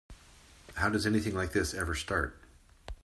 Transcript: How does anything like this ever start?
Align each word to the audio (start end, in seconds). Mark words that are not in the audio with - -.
How 0.73 0.89
does 0.89 1.05
anything 1.05 1.35
like 1.35 1.51
this 1.53 1.75
ever 1.75 1.93
start? 1.93 2.35